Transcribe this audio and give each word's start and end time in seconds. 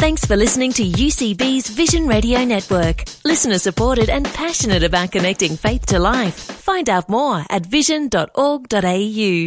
Thanks 0.00 0.24
for 0.24 0.34
listening 0.34 0.72
to 0.72 0.82
UCB's 0.82 1.68
Vision 1.68 2.06
Radio 2.06 2.42
Network. 2.42 3.04
Listener 3.22 3.58
supported 3.58 4.08
and 4.08 4.24
passionate 4.24 4.82
about 4.82 5.12
connecting 5.12 5.58
faith 5.58 5.84
to 5.86 5.98
life. 5.98 6.34
Find 6.34 6.88
out 6.88 7.10
more 7.10 7.44
at 7.50 7.66
vision.org.au. 7.66 9.46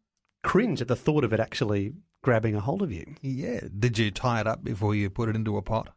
cringe 0.44 0.82
at 0.82 0.88
the 0.88 0.96
thought 0.96 1.24
of 1.24 1.34
it 1.34 1.40
actually 1.40 1.94
grabbing 2.22 2.56
a 2.56 2.60
hold 2.60 2.82
of 2.82 2.92
you. 2.92 3.16
Yeah. 3.22 3.62
Did 3.78 3.98
you 3.98 4.12
tie 4.12 4.42
it 4.42 4.48
up 4.48 4.64
before 4.64 4.96
you 4.96 5.10
put 5.10 5.30
it 5.30 5.36
into 5.36 5.58
a 5.58 5.62
pot? 5.62 5.94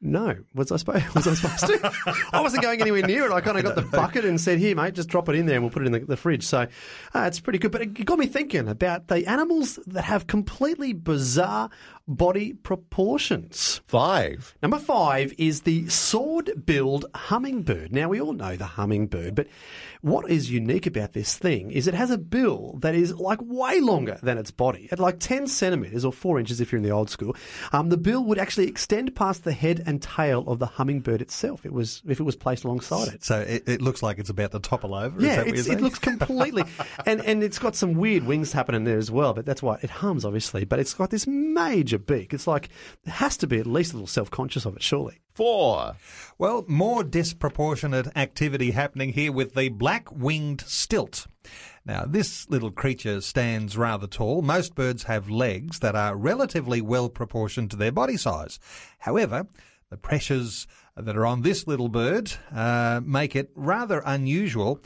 No, 0.00 0.36
was 0.54 0.70
I 0.70 0.76
supposed? 0.76 1.08
Was 1.14 1.26
I 1.26 1.34
supposed 1.34 1.66
to? 1.66 1.92
I 2.32 2.42
wasn't 2.42 2.62
going 2.62 2.82
anywhere 2.82 3.02
near 3.02 3.26
it. 3.26 3.32
I 3.32 3.40
kind 3.40 3.56
of 3.56 3.64
got 3.64 3.76
the 3.76 3.82
bucket 3.96 4.26
and 4.26 4.38
said, 4.38 4.58
"Here, 4.58 4.76
mate, 4.76 4.94
just 4.94 5.08
drop 5.08 5.28
it 5.30 5.34
in 5.34 5.46
there, 5.46 5.54
and 5.56 5.64
we'll 5.64 5.70
put 5.70 5.82
it 5.82 5.86
in 5.86 5.92
the, 5.92 6.00
the 6.00 6.18
fridge." 6.18 6.44
So 6.44 6.66
uh, 7.14 7.20
it's 7.20 7.40
pretty 7.40 7.58
good. 7.58 7.72
But 7.72 7.80
it 7.80 8.04
got 8.04 8.18
me 8.18 8.26
thinking 8.26 8.68
about 8.68 9.08
the 9.08 9.26
animals 9.26 9.78
that 9.86 10.02
have 10.02 10.26
completely 10.26 10.92
bizarre 10.92 11.70
body 12.06 12.52
proportions. 12.52 13.80
Five. 13.86 14.54
Number 14.62 14.78
five 14.78 15.32
is 15.38 15.62
the 15.62 15.88
sword-billed 15.88 17.06
hummingbird. 17.14 17.92
Now 17.92 18.08
we 18.08 18.20
all 18.20 18.32
know 18.32 18.54
the 18.54 18.64
hummingbird, 18.66 19.34
but 19.34 19.48
what 20.02 20.30
is 20.30 20.50
unique 20.50 20.86
about 20.86 21.14
this 21.14 21.36
thing 21.36 21.70
is 21.72 21.88
it 21.88 21.94
has 21.94 22.10
a 22.10 22.18
bill 22.18 22.78
that 22.80 22.94
is 22.94 23.14
like 23.14 23.40
way 23.42 23.80
longer 23.80 24.18
than 24.22 24.38
its 24.38 24.50
body, 24.50 24.88
at 24.92 25.00
like 25.00 25.18
ten 25.18 25.46
centimeters 25.46 26.04
or 26.04 26.12
four 26.12 26.38
inches 26.38 26.60
if 26.60 26.70
you're 26.70 26.76
in 26.76 26.84
the 26.84 26.90
old 26.90 27.10
school. 27.10 27.34
Um, 27.72 27.88
the 27.88 27.96
bill 27.96 28.22
would 28.24 28.38
actually 28.38 28.68
extend 28.68 29.16
past 29.16 29.42
the 29.42 29.52
head 29.52 29.82
and 29.86 30.02
tail 30.02 30.44
of 30.46 30.58
the 30.58 30.66
hummingbird 30.66 31.22
itself. 31.22 31.64
It 31.64 31.72
was 31.72 32.02
if 32.06 32.20
it 32.20 32.24
was 32.24 32.36
placed 32.36 32.64
alongside 32.64 33.08
it. 33.08 33.24
So 33.24 33.40
it, 33.40 33.68
it 33.68 33.80
looks 33.80 34.02
like 34.02 34.18
it's 34.18 34.30
about 34.30 34.52
to 34.52 34.58
topple 34.58 34.94
over. 34.94 35.20
Yeah, 35.20 35.42
it 35.46 35.80
looks 35.80 35.98
completely, 35.98 36.64
and 37.06 37.20
and 37.24 37.42
it's 37.42 37.58
got 37.58 37.76
some 37.76 37.94
weird 37.94 38.24
wings 38.24 38.52
happening 38.52 38.84
there 38.84 38.98
as 38.98 39.10
well. 39.10 39.32
But 39.32 39.46
that's 39.46 39.62
why 39.62 39.78
it 39.82 39.90
hums, 39.90 40.24
obviously. 40.24 40.64
But 40.64 40.80
it's 40.80 40.94
got 40.94 41.10
this 41.10 41.26
major 41.26 41.98
beak. 41.98 42.34
It's 42.34 42.46
like 42.46 42.68
it 43.06 43.10
has 43.10 43.36
to 43.38 43.46
be 43.46 43.58
at 43.58 43.66
least 43.66 43.92
a 43.92 43.96
little 43.96 44.06
self 44.06 44.30
conscious 44.30 44.66
of 44.66 44.76
it, 44.76 44.82
surely. 44.82 45.20
Four. 45.36 45.96
Well, 46.38 46.64
more 46.66 47.04
disproportionate 47.04 48.08
activity 48.16 48.70
happening 48.70 49.12
here 49.12 49.30
with 49.30 49.52
the 49.52 49.68
black 49.68 50.10
winged 50.10 50.62
stilt. 50.62 51.26
Now, 51.84 52.06
this 52.06 52.48
little 52.48 52.70
creature 52.70 53.20
stands 53.20 53.76
rather 53.76 54.06
tall. 54.06 54.40
Most 54.40 54.74
birds 54.74 55.02
have 55.02 55.28
legs 55.28 55.80
that 55.80 55.94
are 55.94 56.16
relatively 56.16 56.80
well 56.80 57.10
proportioned 57.10 57.70
to 57.72 57.76
their 57.76 57.92
body 57.92 58.16
size. 58.16 58.58
However, 59.00 59.46
the 59.90 59.98
pressures 59.98 60.66
that 60.96 61.18
are 61.18 61.26
on 61.26 61.42
this 61.42 61.66
little 61.66 61.90
bird 61.90 62.32
uh, 62.50 63.02
make 63.04 63.36
it 63.36 63.50
rather 63.54 64.02
unusual. 64.06 64.80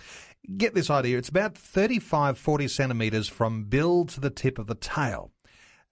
Get 0.57 0.75
this 0.75 0.91
idea, 0.91 1.17
it's 1.17 1.29
about 1.29 1.57
35 1.57 2.37
40 2.37 2.67
centimetres 2.67 3.29
from 3.29 3.65
bill 3.65 4.05
to 4.07 4.19
the 4.19 4.31
tip 4.31 4.59
of 4.59 4.67
the 4.67 4.75
tail. 4.75 5.31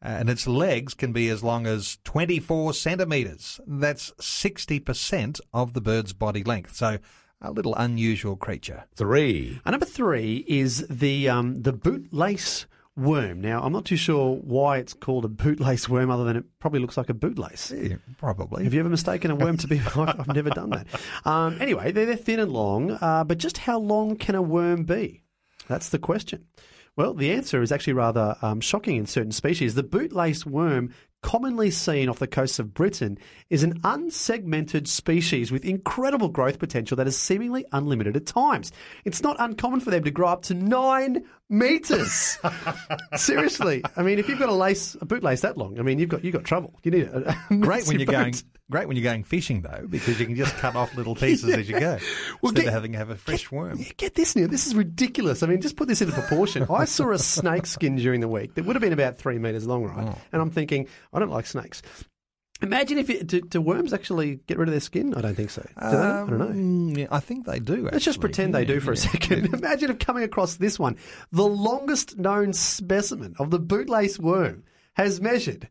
Uh, 0.02 0.08
and 0.08 0.30
its 0.30 0.46
legs 0.46 0.94
can 0.94 1.12
be 1.12 1.28
as 1.28 1.42
long 1.42 1.66
as 1.66 1.98
24 2.04 2.72
centimetres. 2.74 3.60
That's 3.66 4.12
60% 4.12 5.40
of 5.52 5.72
the 5.72 5.80
bird's 5.80 6.12
body 6.12 6.44
length. 6.44 6.76
So 6.76 6.98
a 7.40 7.50
little 7.50 7.74
unusual 7.74 8.36
creature. 8.36 8.84
Three. 8.94 9.60
And 9.64 9.72
number 9.72 9.86
three 9.86 10.44
is 10.48 10.86
the 10.88 11.28
um, 11.28 11.62
the 11.62 11.72
bootlace 11.72 12.66
worm. 12.96 13.40
Now, 13.40 13.62
I'm 13.62 13.72
not 13.72 13.84
too 13.84 13.96
sure 13.96 14.36
why 14.36 14.78
it's 14.78 14.92
called 14.92 15.24
a 15.24 15.28
bootlace 15.28 15.88
worm, 15.88 16.10
other 16.10 16.24
than 16.24 16.36
it 16.36 16.44
probably 16.58 16.80
looks 16.80 16.96
like 16.96 17.08
a 17.08 17.14
bootlace. 17.14 17.90
Yeah, 17.90 17.96
probably. 18.18 18.64
Have 18.64 18.74
you 18.74 18.80
ever 18.80 18.88
mistaken 18.88 19.30
a 19.30 19.36
worm 19.36 19.56
to 19.58 19.68
be? 19.68 19.78
I've, 19.96 20.20
I've 20.20 20.34
never 20.34 20.50
done 20.50 20.70
that. 20.70 20.86
Um, 21.24 21.60
anyway, 21.60 21.92
they're, 21.92 22.06
they're 22.06 22.16
thin 22.16 22.40
and 22.40 22.52
long, 22.52 22.98
uh, 23.00 23.24
but 23.24 23.38
just 23.38 23.58
how 23.58 23.78
long 23.78 24.16
can 24.16 24.34
a 24.34 24.42
worm 24.42 24.84
be? 24.84 25.22
That's 25.68 25.90
the 25.90 25.98
question. 25.98 26.46
Well, 26.98 27.14
the 27.14 27.30
answer 27.30 27.62
is 27.62 27.70
actually 27.70 27.92
rather 27.92 28.34
um, 28.42 28.60
shocking 28.60 28.96
in 28.96 29.06
certain 29.06 29.30
species. 29.30 29.76
The 29.76 29.84
bootlace 29.84 30.44
worm, 30.44 30.92
commonly 31.22 31.70
seen 31.70 32.08
off 32.08 32.18
the 32.18 32.26
coasts 32.26 32.58
of 32.58 32.74
Britain, 32.74 33.18
is 33.50 33.62
an 33.62 33.78
unsegmented 33.82 34.88
species 34.88 35.52
with 35.52 35.64
incredible 35.64 36.28
growth 36.28 36.58
potential 36.58 36.96
that 36.96 37.06
is 37.06 37.16
seemingly 37.16 37.64
unlimited 37.70 38.16
at 38.16 38.26
times. 38.26 38.72
It's 39.04 39.22
not 39.22 39.36
uncommon 39.38 39.78
for 39.78 39.92
them 39.92 40.02
to 40.02 40.10
grow 40.10 40.26
up 40.26 40.42
to 40.46 40.54
nine 40.54 41.24
meters. 41.48 42.36
Seriously, 43.14 43.84
I 43.96 44.02
mean, 44.02 44.18
if 44.18 44.28
you've 44.28 44.40
got 44.40 44.48
a 44.48 44.52
lace, 44.52 44.96
a 44.96 45.06
bootlace 45.06 45.42
that 45.42 45.56
long, 45.56 45.78
I 45.78 45.82
mean, 45.82 46.00
you've 46.00 46.08
got 46.08 46.24
you've 46.24 46.34
got 46.34 46.42
trouble. 46.42 46.80
You 46.82 46.90
need 46.90 47.04
a, 47.04 47.38
a 47.48 47.56
Great 47.58 47.86
when 47.86 48.00
you're 48.00 48.06
going. 48.06 48.34
Great 48.70 48.86
when 48.86 48.96
you're 48.98 49.04
going 49.04 49.24
fishing 49.24 49.62
though, 49.62 49.86
because 49.88 50.20
you 50.20 50.26
can 50.26 50.36
just 50.36 50.54
cut 50.56 50.76
off 50.76 50.94
little 50.94 51.14
pieces 51.16 51.48
as 51.54 51.68
you 51.70 51.80
go, 51.80 51.98
Well, 52.42 52.50
instead 52.50 52.56
get- 52.56 52.66
of 52.68 52.74
having 52.74 52.92
to 52.92 52.98
have 52.98 53.08
a 53.10 53.16
fresh 53.16 53.50
worm. 53.50 53.82
Get 53.96 54.14
this 54.14 54.36
now. 54.36 54.46
This 54.46 54.66
is 54.66 54.74
ridiculous. 54.74 55.42
I 55.42 55.46
mean, 55.46 55.60
just 55.62 55.76
put 55.76 55.88
this 55.88 56.02
into 56.02 56.12
proportion. 56.12 56.66
I 56.70 56.84
saw 56.84 57.10
a 57.12 57.18
snake 57.18 57.64
skin 57.66 57.96
during 57.96 58.20
the 58.20 58.28
week 58.28 58.54
that 58.54 58.64
would 58.66 58.76
have 58.76 58.82
been 58.82 58.92
about 58.92 59.16
three 59.16 59.38
metres 59.38 59.66
long, 59.66 59.84
right? 59.84 60.08
Oh. 60.08 60.18
And 60.32 60.42
I'm 60.42 60.50
thinking, 60.50 60.86
I 61.14 61.18
don't 61.18 61.30
like 61.30 61.46
snakes. 61.46 61.82
Imagine 62.60 62.98
if 62.98 63.08
it, 63.08 63.26
do, 63.28 63.40
do 63.40 63.60
worms 63.60 63.92
actually 63.94 64.40
get 64.48 64.58
rid 64.58 64.68
of 64.68 64.72
their 64.72 64.80
skin? 64.80 65.14
I 65.14 65.20
don't 65.20 65.36
think 65.36 65.50
so. 65.50 65.62
Do 65.62 65.70
they? 65.78 65.96
I 65.96 66.26
don't 66.26 66.38
know. 66.38 66.46
Um, 66.48 66.88
yeah, 66.90 67.06
I 67.10 67.20
think 67.20 67.46
they 67.46 67.60
do. 67.60 67.84
Let's 67.84 68.04
just 68.04 68.18
actually. 68.18 68.20
pretend 68.20 68.54
they 68.54 68.64
do 68.64 68.80
for 68.80 68.90
a 68.92 68.96
second. 68.96 69.44
yeah. 69.46 69.56
Imagine 69.58 69.92
if 69.92 70.00
coming 70.00 70.24
across 70.24 70.56
this 70.56 70.76
one, 70.76 70.96
the 71.30 71.46
longest 71.46 72.18
known 72.18 72.52
specimen 72.52 73.36
of 73.38 73.50
the 73.50 73.60
bootlace 73.60 74.18
worm 74.18 74.64
has 74.94 75.20
measured 75.20 75.68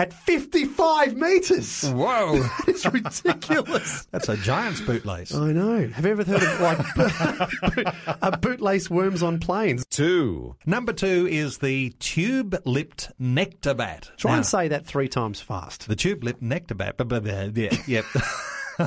at 0.00 0.14
55 0.14 1.14
metres. 1.14 1.82
Whoa, 1.90 2.38
That 2.66 2.68
is 2.68 2.86
ridiculous. 2.86 4.06
that's 4.10 4.30
a 4.30 4.36
giant's 4.38 4.80
bootlace. 4.80 5.34
I 5.34 5.52
know. 5.52 5.88
Have 5.88 6.06
you 6.06 6.10
ever 6.12 6.24
heard 6.24 6.42
of 6.42 6.60
like 6.60 6.78
boot, 6.96 7.86
uh, 8.06 8.30
bootlace 8.38 8.88
worms 8.88 9.22
on 9.22 9.40
planes? 9.40 9.84
Two. 9.90 10.56
Number 10.64 10.94
two 10.94 11.28
is 11.30 11.58
the 11.58 11.90
tube-lipped 11.98 13.12
nectar 13.18 13.74
bat. 13.74 14.10
Try 14.16 14.30
Now, 14.30 14.36
and 14.38 14.46
say 14.46 14.68
that 14.68 14.86
three 14.86 15.06
times 15.08 15.42
fast. 15.42 15.86
The 15.86 15.96
tube-lipped 15.96 16.40
nectar 16.40 16.74
bat. 16.74 16.96
But, 16.96 17.08
but, 17.08 17.26
yeah, 17.26 17.76
yep. 17.86 18.06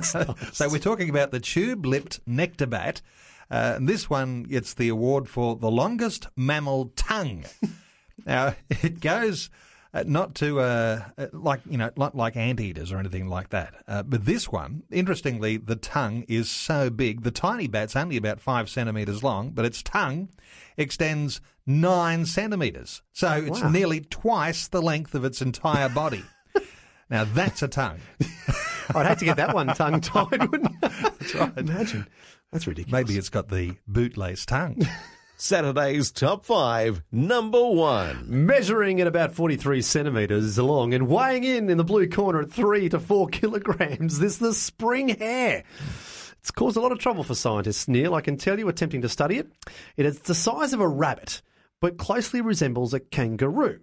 so 0.03 0.35
we're 0.61 0.79
talking 0.79 1.11
about 1.11 1.29
the 1.29 1.39
tube-lipped 1.39 2.21
nectar 2.25 2.65
bat. 2.65 3.03
Uh, 3.51 3.73
and 3.75 3.87
this 3.87 4.09
one 4.09 4.43
gets 4.43 4.73
the 4.73 4.89
award 4.89 5.29
for 5.29 5.55
the 5.57 5.69
longest 5.69 6.27
mammal 6.35 6.91
tongue. 6.95 7.45
now 8.25 8.55
it 8.71 8.99
goes. 8.99 9.51
Uh, 9.95 10.03
not 10.07 10.33
to 10.33 10.59
uh, 10.59 11.03
uh, 11.19 11.27
like 11.33 11.61
you 11.69 11.77
know 11.77 11.91
like, 11.95 12.15
like 12.15 12.35
anteaters 12.35 12.91
or 12.91 12.97
anything 12.97 13.27
like 13.27 13.49
that, 13.49 13.75
uh, 13.87 14.01
but 14.01 14.25
this 14.25 14.51
one, 14.51 14.81
interestingly, 14.91 15.57
the 15.57 15.75
tongue 15.75 16.25
is 16.27 16.49
so 16.49 16.89
big. 16.89 17.21
The 17.21 17.29
tiny 17.29 17.67
bat's 17.67 17.95
only 17.95 18.17
about 18.17 18.39
five 18.39 18.69
centimeters 18.69 19.21
long, 19.23 19.51
but 19.51 19.65
its 19.65 19.83
tongue 19.83 20.29
extends 20.77 21.41
nine 21.67 22.25
centimeters, 22.25 23.03
so 23.13 23.33
it's 23.33 23.61
Wow. 23.61 23.69
nearly 23.69 24.01
twice 24.01 24.67
the 24.67 24.81
length 24.81 25.13
of 25.13 25.23
its 25.23 25.43
entire 25.43 25.89
body. 25.89 26.23
now 27.11 27.23
that's 27.25 27.61
a 27.61 27.67
tongue. 27.67 27.99
I'd 28.95 29.05
hate 29.05 29.19
to 29.19 29.25
get 29.25 29.37
that 29.37 29.53
one 29.53 29.67
tongue 29.67 30.01
tied, 30.01 30.49
wouldn't 30.51 30.75
I? 30.83 30.87
That's 31.19 31.35
right. 31.35 31.53
Imagine. 31.57 32.05
That's 32.51 32.67
ridiculous. 32.67 32.91
Maybe 33.07 33.17
it's 33.17 33.29
got 33.29 33.47
the 33.47 33.75
bootlace 33.89 34.45
tongue. 34.45 34.81
Saturday's 35.43 36.09
Top 36.09 36.45
5. 36.45 37.03
Number 37.11 37.67
1. 37.67 38.27
Measuring 38.29 39.01
at 39.01 39.07
about 39.07 39.33
43 39.33 39.81
centimetres 39.81 40.57
long 40.57 40.93
and 40.93 41.09
weighing 41.09 41.43
in 41.43 41.69
in 41.69 41.77
the 41.77 41.83
blue 41.83 42.07
corner 42.07 42.43
at 42.43 42.49
3 42.49 42.87
to 42.87 42.97
4 42.97 43.27
kilograms, 43.31 44.19
this 44.19 44.35
is 44.35 44.39
the 44.39 44.53
spring 44.53 45.09
hare. 45.09 45.65
It's 46.39 46.49
caused 46.49 46.77
a 46.77 46.79
lot 46.79 46.93
of 46.93 46.99
trouble 46.99 47.25
for 47.25 47.35
scientists, 47.35 47.89
Neil, 47.89 48.15
I 48.15 48.21
can 48.21 48.37
tell 48.37 48.57
you, 48.57 48.69
attempting 48.69 49.01
to 49.01 49.09
study 49.09 49.37
it. 49.37 49.51
It 49.97 50.05
is 50.05 50.19
the 50.19 50.33
size 50.33 50.71
of 50.71 50.79
a 50.79 50.87
rabbit, 50.87 51.41
but 51.81 51.97
closely 51.97 52.39
resembles 52.39 52.93
a 52.93 53.01
kangaroo. 53.01 53.81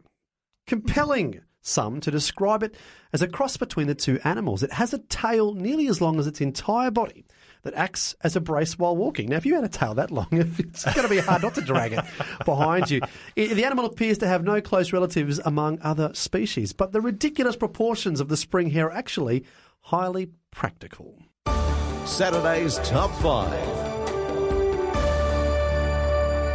Compelling 0.67 1.43
some 1.63 2.01
to 2.01 2.11
describe 2.11 2.63
it 2.63 2.75
as 3.13 3.23
a 3.23 3.29
cross 3.29 3.57
between 3.57 3.87
the 3.87 3.95
two 3.95 4.19
animals. 4.25 4.63
It 4.63 4.73
has 4.73 4.93
a 4.93 4.99
tail 4.99 5.55
nearly 5.55 5.89
as 5.89 6.01
long 6.01 6.19
as 6.19 6.27
its 6.27 6.41
entire 6.41 6.91
body 6.91 7.25
that 7.63 7.75
acts 7.75 8.15
as 8.23 8.37
a 8.37 8.41
brace 8.41 8.79
while 8.79 8.97
walking. 8.97 9.29
Now, 9.29 9.37
if 9.37 9.45
you 9.45 9.55
had 9.55 9.65
a 9.65 9.69
tail 9.69 9.95
that 9.95 10.11
long, 10.11 10.29
it's 10.33 10.85
going 10.85 11.03
to 11.03 11.09
be 11.09 11.19
hard 11.19 11.43
not 11.43 11.55
to 11.57 11.61
drag 11.61 11.93
it 11.93 12.05
behind 12.45 12.91
you. 12.91 13.01
The 13.37 13.65
animal 13.65 13.85
appears 13.85 14.19
to 14.19 14.27
have 14.27 14.45
no 14.45 14.61
close 14.61 14.93
relatives 14.93 15.39
among 15.45 15.79
other 15.83 16.13
species, 16.15 16.73
but 16.73 16.93
the 16.93 17.01
ridiculous 17.01 17.57
proportions 17.57 18.21
of 18.21 18.29
the 18.29 18.37
spring 18.37 18.71
hare 18.71 18.87
are 18.87 18.93
actually 18.93 19.45
highly 19.81 20.31
practical. 20.51 21.23
Saturday's 22.07 22.79
Top 22.79 23.11
5. 23.21 23.90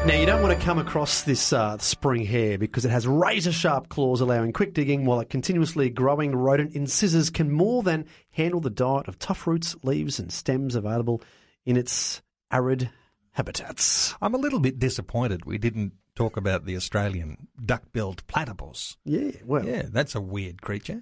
Now, 0.05 0.13
you 0.13 0.27
don't 0.27 0.43
want 0.43 0.57
to 0.57 0.63
come 0.63 0.77
across 0.77 1.23
this 1.23 1.51
uh, 1.51 1.79
spring 1.79 2.25
hare 2.25 2.59
because 2.59 2.85
it 2.85 2.91
has 2.91 3.07
razor 3.07 3.51
sharp 3.51 3.89
claws 3.89 4.21
allowing 4.21 4.53
quick 4.53 4.75
digging, 4.75 5.03
while 5.03 5.19
a 5.19 5.25
continuously 5.25 5.89
growing 5.89 6.35
rodent 6.35 6.75
incisors 6.75 7.31
can 7.31 7.51
more 7.51 7.81
than 7.81 8.05
handle 8.29 8.59
the 8.59 8.69
diet 8.69 9.07
of 9.07 9.17
tough 9.17 9.47
roots, 9.47 9.75
leaves, 9.81 10.19
and 10.19 10.31
stems 10.31 10.75
available 10.75 11.23
in 11.65 11.75
its 11.75 12.21
arid 12.51 12.91
habitats. 13.31 14.13
I'm 14.21 14.35
a 14.35 14.37
little 14.37 14.59
bit 14.59 14.77
disappointed 14.77 15.43
we 15.43 15.57
didn't 15.57 15.93
talk 16.13 16.37
about 16.37 16.65
the 16.65 16.75
Australian 16.75 17.47
duck-billed 17.65 18.27
platypus. 18.27 18.97
Yeah, 19.05 19.31
well. 19.43 19.65
Yeah, 19.65 19.87
that's 19.91 20.13
a 20.13 20.21
weird 20.21 20.61
creature. 20.61 21.01